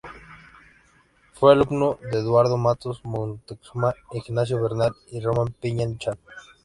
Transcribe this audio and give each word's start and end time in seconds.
Fue 1.33 1.51
alumno 1.53 1.99
de 2.11 2.17
Eduardo 2.21 2.57
Matos 2.57 3.01
Moctezuma, 3.05 3.93
Ignacio 4.13 4.59
Bernal 4.59 4.95
y 5.11 5.19
Román 5.21 5.53
Piña 5.61 5.85
Chan. 5.99 6.17